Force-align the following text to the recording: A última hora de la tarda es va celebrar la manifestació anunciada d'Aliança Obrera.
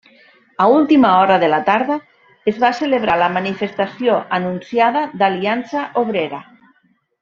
A 0.63 0.65
última 0.79 1.09
hora 1.19 1.37
de 1.43 1.47
la 1.53 1.59
tarda 1.67 1.97
es 2.53 2.57
va 2.65 2.73
celebrar 2.79 3.19
la 3.25 3.29
manifestació 3.37 4.19
anunciada 4.41 5.07
d'Aliança 5.23 5.89
Obrera. 6.07 6.47